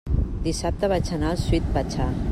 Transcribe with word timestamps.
Dissabte 0.47 0.89
vaig 0.95 1.13
anar 1.19 1.31
al 1.35 1.39
Sweet 1.45 1.73
Pachá. 1.77 2.13